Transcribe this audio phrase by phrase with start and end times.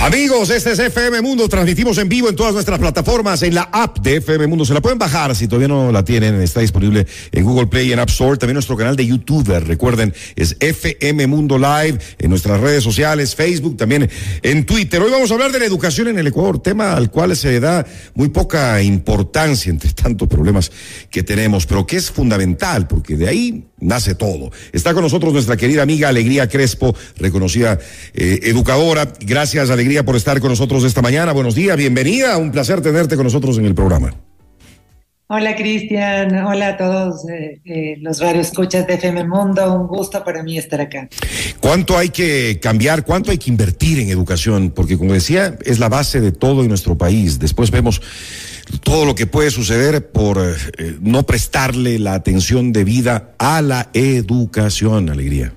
[0.00, 1.48] Amigos, este es FM Mundo.
[1.48, 4.64] Transmitimos en vivo en todas nuestras plataformas, en la app de FM Mundo.
[4.64, 6.40] Se la pueden bajar si todavía no la tienen.
[6.40, 8.38] Está disponible en Google Play y en App Store.
[8.38, 9.48] También nuestro canal de YouTube.
[9.58, 14.08] Recuerden, es FM Mundo Live en nuestras redes sociales, Facebook, también
[14.42, 15.02] en Twitter.
[15.02, 17.84] Hoy vamos a hablar de la educación en el Ecuador, tema al cual se da
[18.14, 20.70] muy poca importancia entre tantos problemas
[21.10, 24.50] que tenemos, pero que es fundamental porque de ahí nace todo.
[24.72, 27.78] Está con nosotros nuestra querida amiga Alegría Crespo, reconocida
[28.14, 29.12] eh, educadora.
[29.20, 31.32] Gracias, Alegría, por estar con nosotros esta mañana.
[31.32, 32.36] Buenos días, bienvenida.
[32.36, 34.27] Un placer tenerte con nosotros en el programa.
[35.30, 40.42] Hola Cristian, hola a todos eh, eh, los radioescuchas de FM Mundo, un gusto para
[40.42, 41.06] mí estar acá.
[41.60, 43.04] ¿Cuánto hay que cambiar?
[43.04, 44.70] ¿Cuánto hay que invertir en educación?
[44.70, 47.38] Porque, como decía, es la base de todo en nuestro país.
[47.38, 48.00] Después vemos
[48.82, 55.10] todo lo que puede suceder por eh, no prestarle la atención debida a la educación,
[55.10, 55.52] Alegría.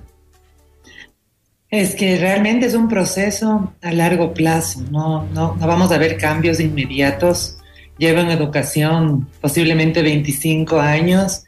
[1.70, 6.18] Es que realmente es un proceso a largo plazo, no, no, no vamos a ver
[6.18, 7.56] cambios inmediatos.
[8.02, 11.44] Llevo en educación posiblemente 25 años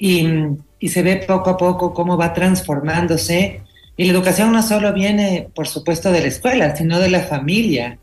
[0.00, 0.26] y,
[0.80, 3.60] y se ve poco a poco cómo va transformándose.
[3.96, 7.98] Y la educación no solo viene, por supuesto, de la escuela, sino de la familia.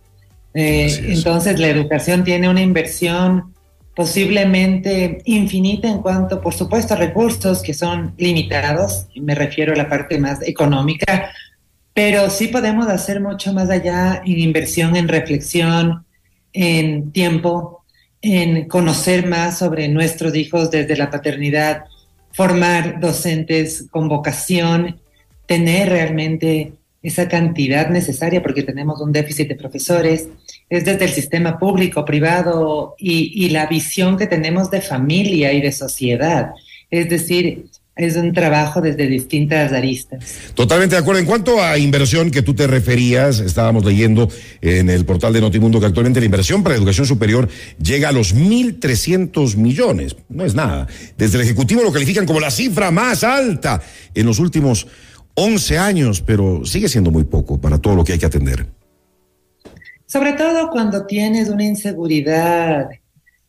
[0.53, 3.53] Eh, entonces la educación tiene una inversión
[3.93, 9.75] posiblemente infinita en cuanto, por supuesto, a recursos que son limitados, y me refiero a
[9.75, 11.31] la parte más económica,
[11.93, 16.05] pero sí podemos hacer mucho más allá en inversión, en reflexión,
[16.53, 17.78] en tiempo,
[18.21, 21.85] en conocer más sobre nuestros hijos desde la paternidad,
[22.33, 24.99] formar docentes con vocación,
[25.45, 30.27] tener realmente esa cantidad necesaria porque tenemos un déficit de profesores,
[30.69, 35.61] es desde el sistema público, privado y, y la visión que tenemos de familia y
[35.61, 36.51] de sociedad.
[36.91, 37.67] Es decir,
[37.99, 40.23] es un trabajo desde distintas aristas.
[40.53, 41.19] Totalmente de acuerdo.
[41.19, 44.29] En cuanto a inversión que tú te referías, estábamos leyendo
[44.61, 47.49] en el portal de Notimundo que actualmente la inversión para educación superior
[47.81, 50.15] llega a los 1.300 millones.
[50.29, 50.87] No es nada.
[51.17, 53.81] Desde el Ejecutivo lo califican como la cifra más alta
[54.15, 54.87] en los últimos
[55.35, 58.65] 11 años, pero sigue siendo muy poco para todo lo que hay que atender.
[60.05, 62.89] Sobre todo cuando tienes una inseguridad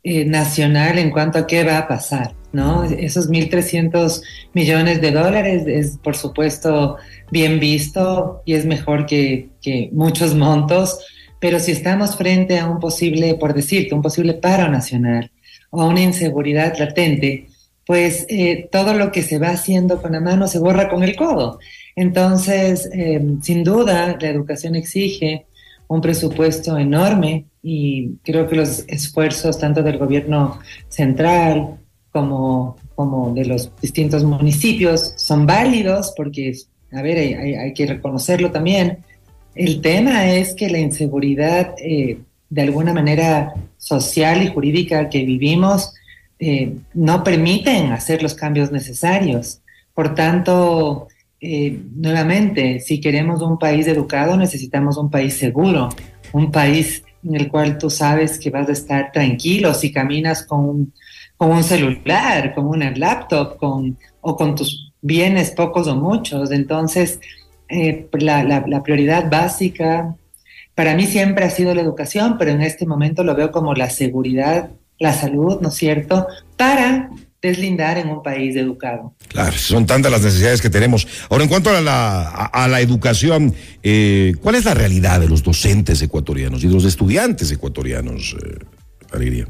[0.02, 2.84] eh, nacional en cuanto a qué va a pasar, ¿no?
[2.84, 4.22] Esos 1.300
[4.54, 6.96] millones de dólares es, por supuesto,
[7.30, 9.50] bien visto y es mejor que,
[9.92, 11.04] muchos montos,
[11.38, 15.30] pero si estamos frente a un posible, por decirte, un posible paro nacional
[15.68, 17.48] o una inseguridad latente,
[17.84, 21.14] pues eh, todo lo que se va haciendo con la mano se borra con el
[21.14, 21.58] codo.
[21.94, 25.44] Entonces, eh, sin duda, la educación exige
[25.90, 31.80] un presupuesto enorme y creo que los esfuerzos tanto del gobierno central
[32.12, 36.54] como, como de los distintos municipios son válidos porque,
[36.92, 38.98] a ver, hay, que reconocerlo también.
[39.56, 45.92] El tema es que la inseguridad, eh, de alguna manera social y jurídica que vivimos,
[46.38, 49.60] eh, no permiten hacer los cambios necesarios.
[49.92, 51.08] Por tanto,
[51.40, 55.88] eh, nuevamente, si queremos un país educado, necesitamos un país seguro,
[56.32, 60.92] un país en el cual tú sabes que vas a estar tranquilo si caminas con
[61.38, 66.50] un, celular, con una laptop, con, o con tus bienes, pocos o muchos.
[66.50, 67.20] Entonces,
[67.68, 70.16] eh, la- la prioridad básica
[70.74, 73.90] para mí siempre ha sido la educación, pero en este momento lo veo como la
[73.90, 76.26] seguridad, la salud, ¿no es cierto?
[76.56, 77.10] Para
[77.42, 79.14] deslindar en un país educado.
[79.28, 81.06] Claro, son tantas las necesidades que tenemos.
[81.30, 85.28] Ahora, en cuanto a la, a, a la educación, eh, ¿cuál es la realidad de
[85.28, 88.58] los docentes ecuatorianos y de los estudiantes ecuatorianos, eh,
[89.12, 89.46] Alegría?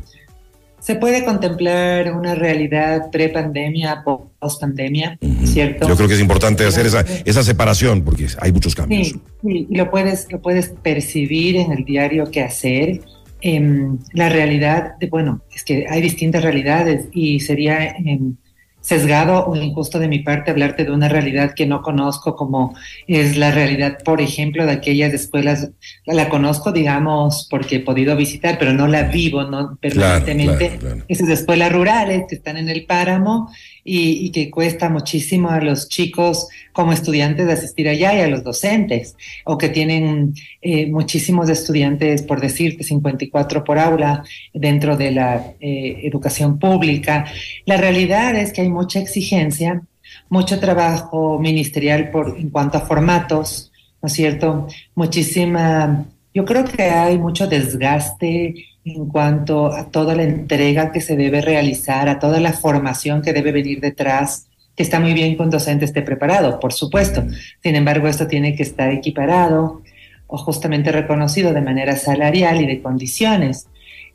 [0.80, 5.46] Se puede contemplar una realidad pre-pandemia, post-pandemia, Ujú.
[5.46, 5.86] ¿cierto?
[5.86, 9.08] Yo creo que es importante hacer esa, esa separación porque hay muchos cambios.
[9.08, 13.02] Sí, sí, y lo puedes, lo puedes percibir en el diario que hacer.
[13.42, 18.36] Em, la realidad, de, bueno, es que hay distintas realidades y sería em,
[18.80, 22.74] sesgado o injusto de mi parte hablarte de una realidad que no conozco como
[23.06, 25.70] es la realidad, por ejemplo, de aquellas escuelas,
[26.06, 30.68] la, la conozco, digamos, porque he podido visitar, pero no la vivo no permanentemente.
[30.68, 31.04] claro, claro.
[31.08, 33.50] Esas escuelas rurales que están en el páramo
[33.84, 38.44] y, que cuesta muchísimo a los chicos como estudiantes de asistir allá y a los
[38.44, 44.22] docentes, o que tienen eh, muchísimos estudiantes, por decirte, 54 por aula
[44.52, 47.26] dentro de la eh, educación pública.
[47.66, 49.82] La realidad es que hay mucha exigencia,
[50.28, 53.72] mucho trabajo ministerial por, en cuanto a formatos,
[54.02, 54.68] ¿no es cierto?
[54.94, 61.16] Muchísima, yo creo que hay mucho desgaste en cuanto a toda la entrega que se
[61.16, 65.42] debe realizar, a toda la formación que debe venir detrás, que está muy bien que
[65.42, 67.24] un docente esté preparado, por supuesto.
[67.62, 69.82] Sin embargo, esto tiene que estar equiparado
[70.26, 73.66] o justamente reconocido de manera salarial y de condiciones.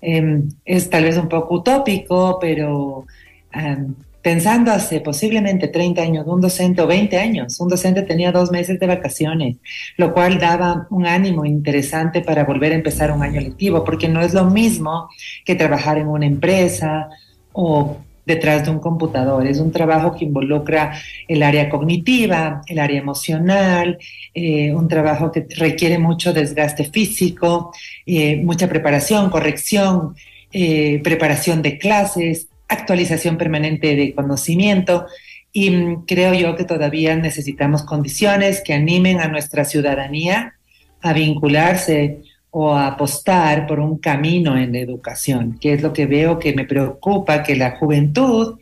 [0.01, 3.05] Eh, es tal vez un poco utópico, pero
[3.53, 8.49] um, pensando hace posiblemente 30 años, un docente o 20 años, un docente tenía dos
[8.49, 9.57] meses de vacaciones,
[9.97, 14.21] lo cual daba un ánimo interesante para volver a empezar un año lectivo, porque no
[14.21, 15.09] es lo mismo
[15.45, 17.07] que trabajar en una empresa
[17.53, 19.45] o detrás de un computador.
[19.45, 23.99] Es un trabajo que involucra el área cognitiva, el área emocional,
[24.33, 27.71] eh, un trabajo que requiere mucho desgaste físico,
[28.07, 30.15] eh, mucha preparación, corrección,
[30.51, 35.05] eh, preparación de clases, actualización permanente de conocimiento
[35.51, 40.55] y mm, creo yo que todavía necesitamos condiciones que animen a nuestra ciudadanía
[41.01, 46.05] a vincularse o a apostar por un camino en la educación, que es lo que
[46.05, 48.59] veo que me preocupa, que la juventud,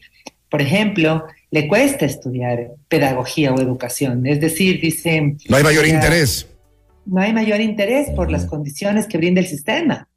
[0.49, 4.25] por ejemplo, le cuesta estudiar pedagogía o educación.
[4.25, 5.37] Es decir, dicen...
[5.47, 6.47] No hay mayor interés.
[7.05, 10.07] No hay mayor interés por las condiciones que brinda el sistema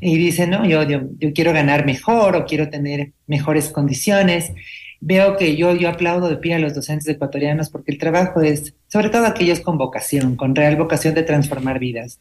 [0.00, 4.52] y dice, no, yo, yo, yo, quiero ganar mejor o quiero tener mejores condiciones.
[5.00, 8.74] Veo que yo, yo aplaudo de pie a los docentes ecuatorianos porque el trabajo es,
[8.88, 12.20] sobre todo aquellos con vocación, con real vocación de transformar vidas.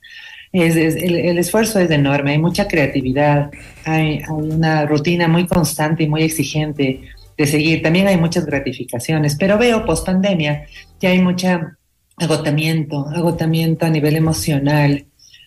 [0.51, 3.51] Es, es el, el, esfuerzo es enorme, hay mucha creatividad,
[3.83, 7.01] hay, hay una rutina muy constante y muy exigente
[7.37, 7.81] de seguir.
[7.81, 10.65] También hay muchas gratificaciones, pero veo post pandemia
[10.99, 11.77] que hay mucha
[12.17, 15.05] agotamiento, agotamiento a nivel emocional,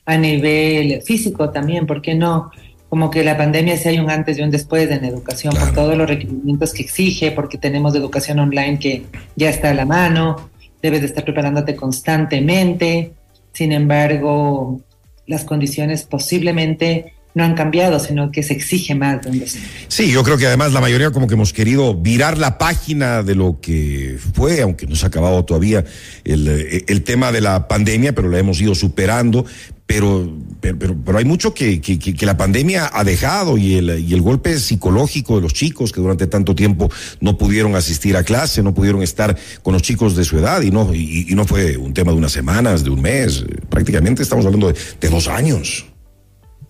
[0.08, 2.50] a nivel físico también, ¿por qué no?
[2.88, 5.66] Como que la pandemia si hay un antes y un después en educación claro.
[5.66, 9.05] por todos los requerimientos que exige, porque tenemos educación online que
[9.37, 10.49] ya está a la mano,
[10.81, 13.12] debes de estar preparándote constantemente.
[13.52, 14.81] Sin embargo,
[15.26, 19.69] las condiciones posiblemente no han cambiado, sino que se exige más de un docente.
[19.88, 23.34] Sí, yo creo que además la mayoría como que hemos querido virar la página de
[23.34, 25.84] lo que fue, aunque no se ha acabado todavía
[26.25, 29.44] el, el tema de la pandemia, pero la hemos ido superando,
[29.88, 30.31] pero,
[30.61, 34.20] pero, pero, hay mucho que, que, que, la pandemia ha dejado y el, y el
[34.20, 36.90] golpe psicológico de los chicos que durante tanto tiempo
[37.23, 40.70] no pudieron asistir a clase, no pudieron estar con los chicos de su edad y
[40.70, 44.44] no, y, y no fue un tema de unas semanas, de un mes, prácticamente estamos
[44.44, 45.87] hablando de, de dos años.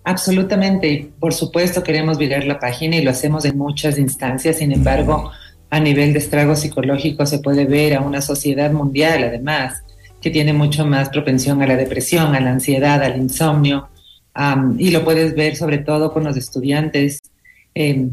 [0.05, 4.71] Absolutamente, y por supuesto queremos virar la página y lo hacemos en muchas instancias, sin
[4.71, 5.29] embargo,
[5.69, 9.83] a nivel de estrago psicológico se puede ver a una sociedad mundial, además,
[10.21, 13.89] que tiene mucho más propensión a la depresión, a la ansiedad, al insomnio,
[14.77, 17.19] y lo puedes ver sobre todo con los estudiantes.
[17.75, 18.09] Eh,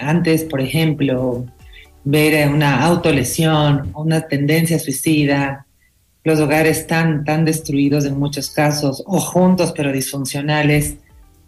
[0.00, 1.46] antes, por ejemplo,
[2.04, 5.66] ver una autolesión, una tendencia suicida,
[6.24, 10.96] los hogares tan, tan destruidos en muchos casos, o juntos pero disfuncionales,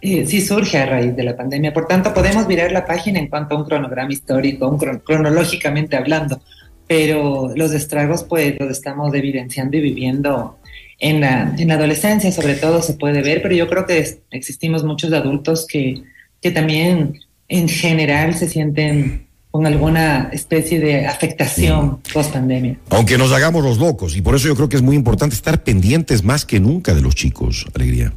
[0.00, 1.72] eh, sí surge a raíz de la pandemia.
[1.72, 5.96] Por tanto, podemos virar la página en cuanto a un cronograma histórico, un cron cronológicamente
[5.96, 6.42] hablando,
[6.86, 10.58] pero los estragos pues los estamos evidenciando y viviendo
[10.98, 14.18] en la, en la adolescencia, sobre todo se puede ver, pero yo creo que es,
[14.30, 16.02] existimos muchos adultos que,
[16.40, 22.76] que también en general se sienten con alguna especie de afectación post pandemia.
[22.90, 25.62] Aunque nos hagamos los locos, y por eso yo creo que es muy importante estar
[25.62, 28.12] pendientes más que nunca de los chicos, Alegría.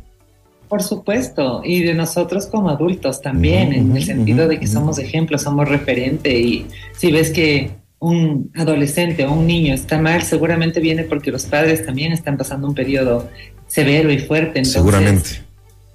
[0.68, 4.50] Por supuesto, y de nosotros como adultos también, uh -huh, en el sentido uh -huh,
[4.50, 6.66] de que somos ejemplos, somos referente, y
[6.98, 11.86] si ves que un adolescente o un niño está mal, seguramente viene porque los padres
[11.86, 13.30] también están pasando un periodo
[13.68, 14.60] severo y fuerte.
[14.60, 15.30] Entonces, seguramente.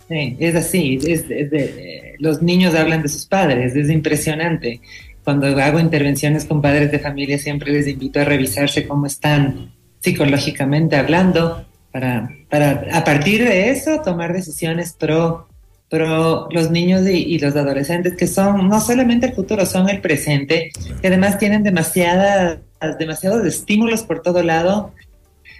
[0.09, 4.80] Sí, es así, es, es de, los niños hablan de sus padres, es impresionante.
[5.25, 10.97] Cuando hago intervenciones con padres de familia siempre les invito a revisarse cómo están psicológicamente
[10.97, 15.47] hablando para, para a partir de eso tomar decisiones pro,
[15.92, 20.00] pro los niños y, y, los adolescentes que son no solamente el futuro, son el
[20.00, 20.72] presente,
[21.02, 22.61] que además tienen demasiadas,
[22.99, 24.94] demasiados estímulos por todo lado.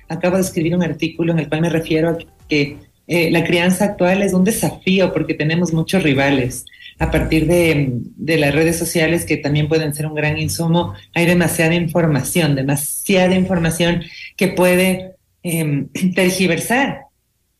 [0.09, 3.85] Acabo de escribir un artículo en el cual me refiero a que eh, la crianza
[3.85, 6.65] actual es un desafío porque tenemos muchos rivales.
[6.99, 11.27] A partir de, de, las redes sociales, que también pueden ser un gran insumo, hay
[11.27, 14.03] demasiada información, demasiada información
[14.37, 15.12] que puede
[15.43, 17.03] eh, tergiversar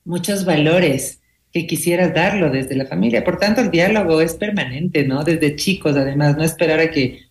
[0.05, 1.19] muchos valores
[1.53, 3.25] que quisieras darlo desde la familia.
[3.25, 5.23] Por tanto, el diálogo es permanente, ¿no?
[5.23, 7.27] Desde chicos, además, no esperar a que,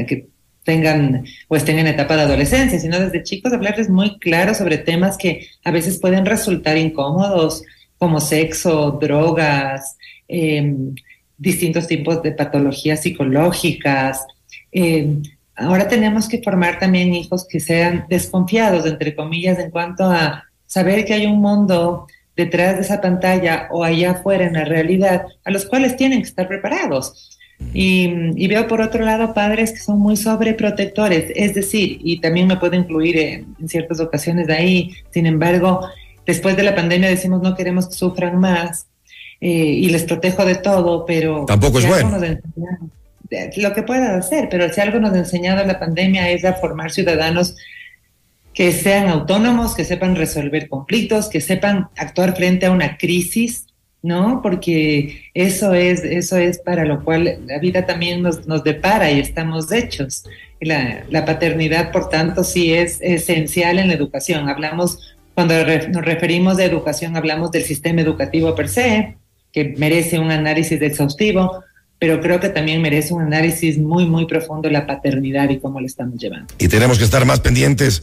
[0.00, 0.28] a que
[0.62, 5.16] tengan o estén en etapa de adolescencia, sino desde chicos hablarles muy claro sobre temas
[5.18, 7.62] que a veces pueden resultar incómodos,
[7.98, 9.96] como sexo, drogas,
[10.28, 10.94] em,
[11.36, 14.24] distintos tipos de patologías psicológicas.
[14.72, 15.22] Em,
[15.56, 21.04] ahora tenemos que formar también hijos que sean desconfiados, entre comillas, en cuanto a saber
[21.04, 25.50] que hay un mundo detrás de esa pantalla o allá afuera en la realidad, a
[25.50, 27.30] los cuales tienen que estar preparados.
[27.72, 32.56] Y, veo por otro lado padres que son muy sobreprotectores, es decir, y también me
[32.56, 35.80] puedo incluir en, ciertas ocasiones de ahí, sin embargo,
[36.26, 38.86] después de la pandemia decimos no queremos que sufran más
[39.40, 41.44] eh, y les protejo de todo, pero...
[41.46, 42.18] Tampoco es bueno.
[43.56, 46.90] Lo que pueda hacer, pero si algo nos ha enseñado la pandemia es a formar
[46.90, 47.56] ciudadanos
[48.54, 53.66] que sean autónomos, que sepan resolver conflictos, que sepan actuar frente a una crisis,
[54.00, 54.40] ¿no?
[54.42, 59.18] Porque eso es, eso es para lo cual la vida también nos, nos depara y
[59.18, 60.24] estamos hechos.
[60.60, 64.48] La, la, paternidad, por tanto, sí es esencial en la educación.
[64.48, 65.54] Hablamos, cuando
[65.88, 69.16] nos referimos de educación, hablamos del sistema educativo per se,
[69.52, 71.64] que merece un análisis exhaustivo,
[71.98, 75.86] pero creo que también merece un análisis muy, muy profundo la paternidad y cómo le
[75.86, 76.52] estamos llevando.
[76.58, 78.02] Y tenemos que estar más pendientes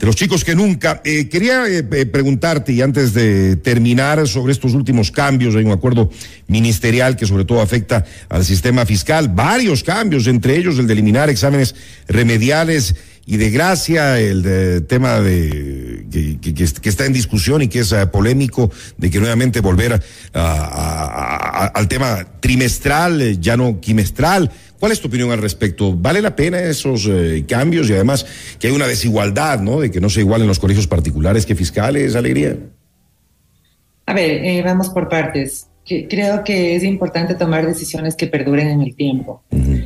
[0.00, 1.02] de los chicos que nunca.
[1.04, 5.72] Eh, quería eh, eh, preguntarte, y antes de terminar, sobre estos últimos cambios, hay un
[5.72, 6.10] acuerdo
[6.48, 11.28] ministerial que sobre todo afecta al sistema fiscal, varios cambios, entre ellos el de eliminar
[11.28, 11.74] exámenes
[12.08, 18.72] remediales y de gracia, el tema de que, está en discusión y que es polémico,
[18.96, 20.02] de que nuevamente volver
[20.32, 24.50] al tema trimestral, ya no quimestral.
[24.80, 25.94] ¿Cuál es tu opinión al respecto?
[25.94, 28.24] ¿Vale la pena esos eh, cambios y además
[28.58, 29.80] que hay una desigualdad, ¿no?
[29.80, 32.56] De que no se igualen los colegios particulares que fiscales, Alegría.
[34.06, 35.66] A ver, eh, vamos por partes.
[35.84, 39.42] creo que es importante tomar decisiones que perduren en el tiempo.
[39.50, 39.82] De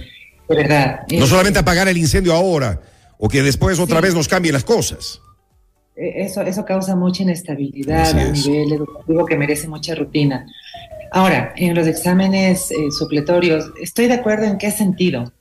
[0.49, 1.01] verdad.
[1.11, 2.81] no solamente apagar el incendio ahora
[3.19, 5.21] o que después otra vez nos cambien las cosas.
[5.97, 10.47] Eh, eso, eso causa mucha inestabilidad a nivel educativo que merece mucha rutina.
[11.15, 15.33] Ahora, en los exámenes eh, supletorios, estoy de acuerdo en qué sentido.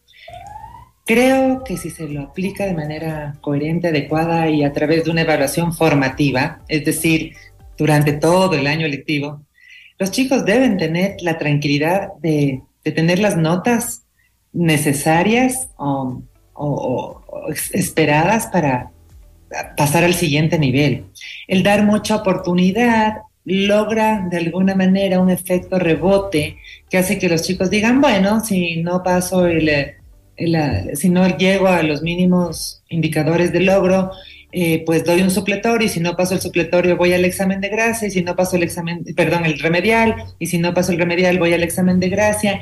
[1.03, 5.21] Creo que si se lo aplica de manera coherente, adecuada y a través de una
[5.21, 7.33] evaluación formativa, es decir,
[7.75, 9.41] durante todo el año lectivo,
[9.97, 14.03] los chicos deben tener la tranquilidad de, tener las notas
[14.51, 16.21] necesarias o,
[17.73, 18.91] esperadas para
[19.75, 21.05] pasar al siguiente nivel.
[21.47, 26.57] El dar mucha oportunidad logra de alguna manera un efecto rebote
[26.89, 29.69] que hace que los chicos digan, bueno, si no paso el,
[30.95, 34.11] si no llego a los mínimos indicadores de logro,
[34.51, 37.69] eh, pues doy un supletorio y si no paso el supletorio voy al examen de
[37.69, 40.99] gracia y si no paso el examen, perdón, el remedial y si no paso el
[40.99, 42.61] remedial voy al examen de gracia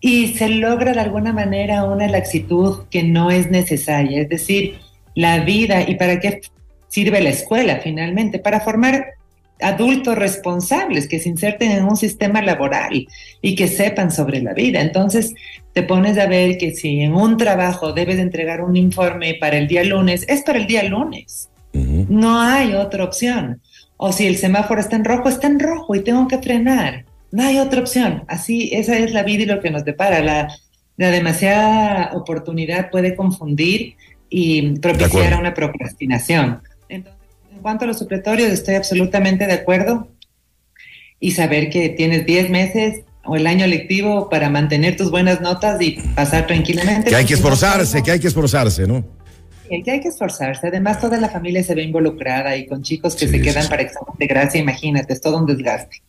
[0.00, 4.78] y se logra de alguna manera una laxitud que no es necesaria, es decir,
[5.14, 6.40] la vida y para qué
[6.88, 9.14] sirve la escuela finalmente, para formar
[9.62, 13.06] adultos responsables que se inserten en un sistema laboral
[13.42, 14.80] y que sepan sobre la vida.
[14.80, 15.34] Entonces,
[15.72, 19.68] te pones a ver que si en un trabajo debes entregar un informe para el
[19.68, 21.48] día lunes, es para el día lunes.
[21.72, 23.60] No hay otra opción.
[23.96, 27.04] O si el semáforo está en rojo, está en rojo y tengo que frenar.
[27.30, 28.24] No hay otra opción.
[28.26, 30.20] Así, esa es la vida y lo que nos depara.
[30.20, 30.48] La,
[30.96, 33.94] la demasiada oportunidad puede confundir
[34.28, 36.60] y propiciar una procrastinación.
[36.88, 37.19] Entonces,
[37.60, 40.08] en cuanto a los supletorios, estoy absolutamente de acuerdo.
[41.20, 45.78] Y saber que tienes 10 meses o el año lectivo para mantener tus buenas notas
[45.82, 47.10] y pasar tranquilamente.
[47.10, 49.04] Que hay que esforzarse, que hay que esforzarse, ¿no?
[49.84, 50.68] que hay que esforzarse.
[50.68, 54.14] Además, toda la familia se ve involucrada y con chicos que se quedan para examen
[54.18, 56.02] de gracia, imagínate, es todo un desgaste.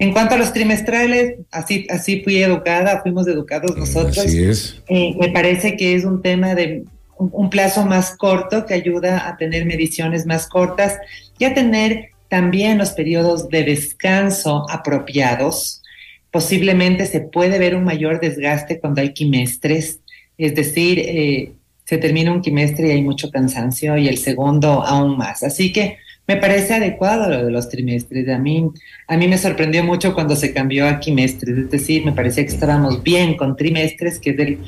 [0.00, 4.18] En cuanto a los trimestrales, así, así fui educada, fuimos educados nosotros.
[4.18, 4.82] Así es.
[4.88, 6.84] Eh, me parece que es un tema de
[7.20, 10.98] un, plazo más corto que ayuda a tener mediciones más cortas
[11.38, 15.82] y a tener también los periodos de descanso apropiados.
[16.30, 20.00] Posiblemente se puede ver un mayor desgaste cuando hay quimestres,
[20.38, 21.52] es decir, eh,
[21.84, 25.42] se termina un quimestre y hay mucho cansancio y el segundo aún más.
[25.42, 28.28] Así que me parece adecuado lo de los trimestres.
[28.28, 28.70] A mí,
[29.08, 32.52] a mí me sorprendió mucho cuando se cambió a quimestres, es decir, me parecía que
[32.52, 34.58] estábamos bien con trimestres, que es del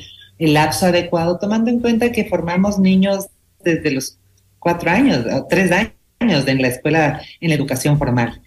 [0.43, 3.27] el lapso adecuado, tomando en cuenta que formamos niños
[3.63, 4.17] desde los
[4.59, 8.41] cuatro años o tres años en la escuela, en la educación formal.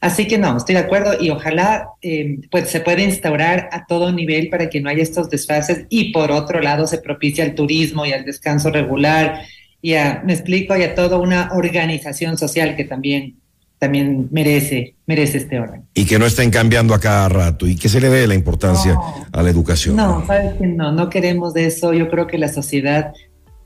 [0.00, 4.12] Así que no, estoy de acuerdo y ojalá eh, pues se pueda instaurar a todo
[4.12, 8.04] nivel para que no haya estos desfases y por otro lado se propicia el turismo
[8.04, 9.42] y el descanso regular
[9.80, 13.36] y a, me explico, y a toda una organización social que también
[13.84, 15.82] también merece, merece este orden.
[15.92, 18.94] Y que no estén cambiando a cada rato y que se le dé la importancia
[18.94, 19.26] No.
[19.30, 19.94] a la educación.
[19.96, 21.92] No, sabes que no, no queremos de eso.
[21.92, 23.12] Yo creo que la sociedad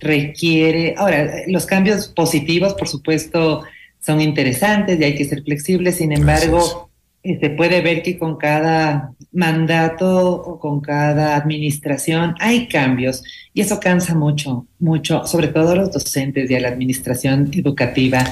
[0.01, 0.95] requiere.
[0.97, 3.63] Ahora, los cambios positivos, por supuesto,
[4.01, 5.97] son interesantes y hay que ser flexibles.
[5.97, 6.91] Sin embargo,
[7.23, 13.23] eh, se puede ver que con cada mandato o con cada administración hay cambios
[13.55, 18.25] y eso cansa mucho, mucho, sobre todo a los docentes y a la administración educativa,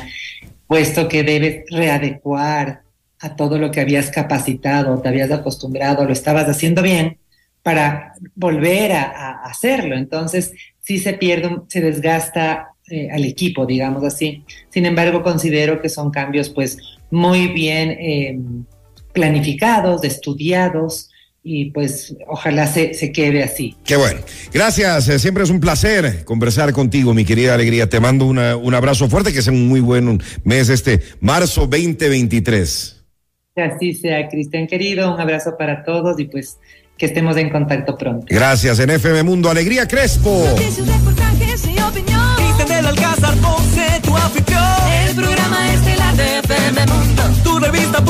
[0.66, 2.82] puesto que debes readecuar
[3.20, 7.18] a todo lo que habías capacitado, te habías acostumbrado, lo estabas haciendo bien
[7.62, 9.96] para volver a, hacerlo.
[9.96, 14.44] Entonces, sí se pierde, se desgasta eh, al equipo, digamos así.
[14.70, 16.78] Sin embargo, considero que son cambios pues
[17.10, 18.38] muy bien eh,
[19.12, 21.10] planificados, estudiados
[21.48, 23.76] y pues ojalá se, se quede así.
[23.84, 24.18] Qué bueno.
[24.52, 25.08] Gracias.
[25.08, 27.88] eh, Siempre es un placer conversar contigo, mi querida Alegría.
[27.88, 33.04] Te mando una- un abrazo fuerte, que sea un muy buen mes este marzo 2023.
[33.54, 36.56] Que así sea, Cristian querido, un abrazo para todos y pues
[36.98, 38.26] que estemos en contacto pronto.
[38.28, 39.48] Gracias en FM Mundo.
[39.48, 40.44] Alegría Crespo.
[40.56, 40.86] Cristian
[42.68, 44.62] del Alcázar, Ponce, tu afición.
[45.08, 47.22] El programa estelar de FM Mundo.
[47.44, 48.02] Tu revista